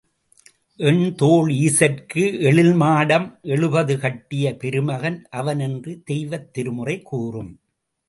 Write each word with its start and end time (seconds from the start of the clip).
எண்தோள் 0.79 1.49
ஈசற்கு 1.57 2.23
எழில் 2.41 2.73
மாடம் 2.73 3.27
எழுபது 3.41 3.99
கட்டிய 3.99 4.55
பெருமகன் 4.57 5.19
அவன் 5.29 5.59
என்று 5.59 6.01
தெய்வத் 6.03 6.53
திருமுறை 6.53 7.01
கூறும். 7.01 7.51